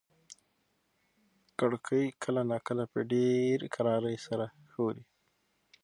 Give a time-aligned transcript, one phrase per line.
[1.59, 5.03] کړکۍ کله ناکله په ډېرې کرارۍ سره ښوري.